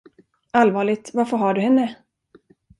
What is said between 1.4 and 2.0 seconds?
du henne?